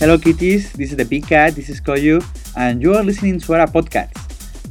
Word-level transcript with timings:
Hello 0.00 0.18
kitties, 0.18 0.72
this 0.72 0.90
is 0.90 0.96
the 0.96 1.04
Big 1.04 1.26
Cat, 1.26 1.54
this 1.54 1.68
is 1.68 1.80
Coyu, 1.80 2.22
and 2.56 2.82
you 2.82 2.94
are 2.94 3.04
listening 3.04 3.38
to 3.38 3.54
our 3.54 3.68
podcast. 3.68 4.12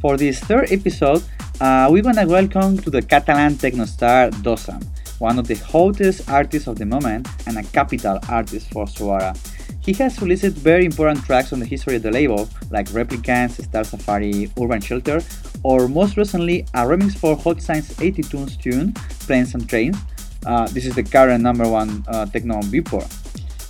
For 0.02 0.18
this 0.18 0.40
third 0.42 0.70
episode, 0.70 1.24
uh, 1.62 1.88
we're 1.90 2.04
gonna 2.04 2.28
welcome 2.28 2.78
to 2.80 2.90
the 2.90 3.02
Catalan 3.02 3.58
techno 3.58 3.86
star 3.86 4.30
Dosem, 4.44 4.84
one 5.20 5.40
of 5.40 5.48
the 5.48 5.56
hottest 5.56 6.30
artists 6.30 6.68
of 6.68 6.78
the 6.78 6.86
moment 6.86 7.28
and 7.48 7.58
a 7.58 7.64
capital 7.64 8.20
artist 8.28 8.70
for 8.72 8.86
Suara. 8.86 9.34
He 9.80 9.94
has 9.94 10.22
released 10.22 10.58
very 10.58 10.86
important 10.86 11.26
tracks 11.26 11.54
on 11.54 11.60
the 11.60 11.66
history 11.66 11.96
of 11.96 12.04
the 12.04 12.12
label, 12.12 12.50
like 12.70 12.88
Replicants, 12.90 13.64
Star 13.64 13.86
Safari, 13.86 14.52
Urban 14.62 14.82
Shelter, 14.82 15.22
or 15.64 15.88
most 15.88 16.18
recently 16.18 16.62
a 16.74 16.84
remix 16.84 17.18
for 17.18 17.38
Hot 17.38 17.62
Since 17.62 17.94
82's 17.94 18.58
tune, 18.58 18.94
Planes 19.26 19.54
and 19.56 19.68
Trains. 19.70 19.98
Uh, 20.46 20.68
this 20.68 20.86
is 20.86 20.96
the 20.96 21.04
current 21.04 21.42
number 21.42 21.68
one 21.68 22.04
uh, 22.10 22.26
techno 22.26 22.56
on 22.56 22.64
Beatport. 22.64 23.23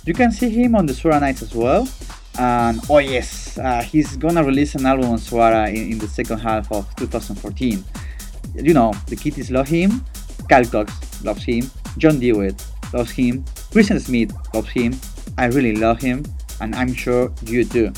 You 0.06 0.12
can 0.12 0.32
see 0.32 0.50
him 0.50 0.74
on 0.74 0.84
the 0.84 0.92
Suara 0.92 1.18
Nights 1.18 1.40
as 1.40 1.54
well. 1.54 1.88
And 2.38 2.78
oh 2.90 2.98
yes, 2.98 3.56
uh, 3.56 3.80
he's 3.82 4.18
gonna 4.18 4.44
release 4.44 4.74
an 4.74 4.84
album 4.84 5.10
on 5.10 5.18
Suara 5.18 5.68
in, 5.68 5.92
in, 5.92 5.98
the 5.98 6.06
second 6.08 6.40
half 6.40 6.70
of 6.70 6.94
2014. 6.96 7.82
You 8.54 8.74
know, 8.74 8.92
the 9.06 9.16
kitties 9.16 9.50
love 9.50 9.66
him, 9.66 10.04
Carl 10.46 10.66
Cox 10.66 11.24
loves 11.24 11.44
him, 11.44 11.70
John 11.96 12.20
Digweed 12.20 12.60
loves 12.92 13.12
him, 13.12 13.46
Christian 13.72 13.98
Smith 13.98 14.32
loves 14.52 14.70
him. 14.70 14.94
I 15.38 15.46
really 15.46 15.74
love 15.74 16.00
him, 16.02 16.22
and 16.60 16.74
I'm 16.74 16.92
sure 16.92 17.32
you 17.46 17.64
do. 17.64 17.90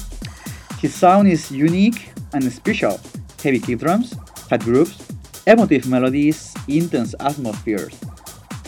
His 0.79 0.95
sound 0.95 1.27
is 1.27 1.51
unique 1.51 2.13
and 2.35 2.45
special. 2.53 3.01
Heavy 3.43 3.59
kick 3.59 3.81
drums, 3.81 4.15
fat 4.49 4.61
grooves, 4.61 5.03
emotive 5.47 5.89
melodies, 5.89 6.55
intense 6.69 7.17
atmospheres. 7.19 7.99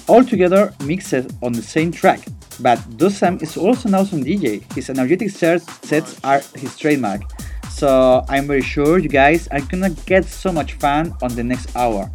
All 0.08 0.24
together 0.24 0.74
mixed 0.84 1.14
on 1.40 1.52
the 1.52 1.62
same 1.62 1.92
track 1.92 2.20
but 2.60 2.78
Dosem 2.96 3.42
is 3.42 3.56
also 3.56 3.88
an 3.88 3.94
awesome 3.94 4.24
DJ. 4.24 4.62
His 4.74 4.90
energetic 4.90 5.30
sets 5.30 6.20
are 6.24 6.40
his 6.54 6.76
trademark. 6.76 7.22
So 7.70 8.24
I'm 8.28 8.46
very 8.46 8.62
sure 8.62 8.98
you 8.98 9.08
guys 9.08 9.46
are 9.48 9.60
gonna 9.60 9.90
get 10.06 10.24
so 10.24 10.50
much 10.52 10.74
fun 10.74 11.14
on 11.22 11.34
the 11.34 11.44
next 11.44 11.74
hour. 11.76 12.10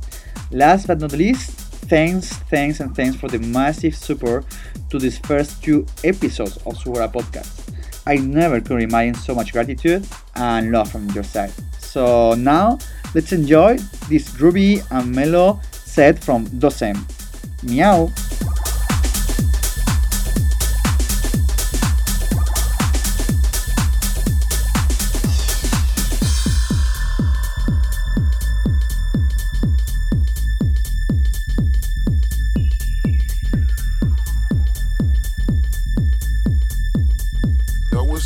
Last 0.51 0.87
but 0.87 0.99
not 0.99 1.13
least, 1.13 1.51
thanks, 1.87 2.33
thanks, 2.49 2.79
and 2.79 2.95
thanks 2.95 3.15
for 3.15 3.29
the 3.29 3.39
massive 3.39 3.95
support 3.95 4.45
to 4.89 4.99
these 4.99 5.17
first 5.19 5.63
two 5.63 5.85
episodes 6.03 6.57
of 6.65 6.75
Suara 6.75 7.11
Podcast. 7.11 7.63
I 8.05 8.17
never 8.17 8.59
could 8.59 8.81
imagine 8.81 9.15
so 9.15 9.33
much 9.33 9.53
gratitude 9.53 10.05
and 10.35 10.71
love 10.71 10.91
from 10.91 11.09
your 11.11 11.23
side. 11.23 11.53
So 11.79 12.33
now 12.33 12.77
let's 13.15 13.31
enjoy 13.31 13.77
this 14.09 14.29
groovy 14.31 14.83
and 14.91 15.15
mellow 15.15 15.61
set 15.71 16.21
from 16.21 16.47
Dosem. 16.47 16.99
Meow! 17.63 18.11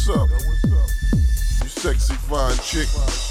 what's 0.08 0.19
up? 0.19 0.30
You 1.63 1.69
sexy 1.69 2.13
fine 2.13 2.58
chick. 2.59 3.27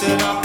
said 0.00 0.22
I'm 0.22 0.39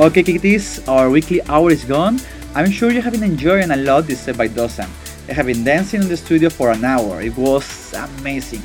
Okay, 0.00 0.22
kitties, 0.22 0.80
our 0.88 1.10
weekly 1.10 1.42
hour 1.42 1.70
is 1.70 1.84
gone. 1.84 2.18
I'm 2.54 2.70
sure 2.70 2.90
you 2.90 3.02
have 3.02 3.12
been 3.12 3.22
enjoying 3.22 3.70
a 3.70 3.76
lot 3.76 4.06
this 4.06 4.20
set 4.20 4.38
by 4.38 4.48
Dosem. 4.48 4.88
I 5.28 5.34
have 5.34 5.44
been 5.44 5.62
dancing 5.62 6.00
in 6.00 6.08
the 6.08 6.16
studio 6.16 6.48
for 6.48 6.70
an 6.70 6.82
hour. 6.86 7.20
It 7.20 7.36
was 7.36 7.92
amazing. 7.92 8.62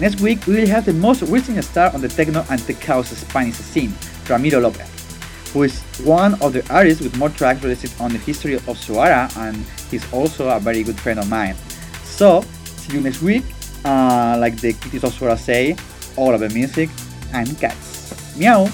Next 0.00 0.22
week, 0.22 0.46
we 0.46 0.54
will 0.54 0.66
have 0.68 0.86
the 0.86 0.94
most 0.94 1.20
recent 1.20 1.62
star 1.64 1.92
on 1.92 2.00
the 2.00 2.08
techno 2.08 2.46
and 2.48 2.58
tech 2.66 2.82
house 2.82 3.10
Spanish 3.10 3.56
scene, 3.56 3.92
Ramiro 4.26 4.58
Lopez, 4.58 4.88
who 5.52 5.64
is 5.64 5.82
one 6.02 6.40
of 6.40 6.54
the 6.54 6.64
artists 6.72 7.02
with 7.02 7.14
more 7.18 7.28
tracks 7.28 7.62
released 7.62 8.00
on 8.00 8.14
the 8.14 8.18
history 8.18 8.54
of 8.54 8.64
Suara, 8.80 9.28
and 9.36 9.56
he's 9.90 10.10
also 10.14 10.48
a 10.48 10.58
very 10.58 10.82
good 10.82 10.98
friend 10.98 11.18
of 11.18 11.28
mine. 11.28 11.56
So, 12.04 12.40
see 12.64 12.94
you 12.94 13.02
next 13.02 13.20
week. 13.20 13.44
Uh, 13.84 14.38
like 14.40 14.56
the 14.56 14.72
kitties 14.72 15.04
of 15.04 15.12
Suara 15.12 15.36
say, 15.36 15.76
all 16.16 16.32
of 16.32 16.40
the 16.40 16.48
music 16.48 16.88
and 17.34 17.46
cats. 17.60 18.34
Meow! 18.38 18.66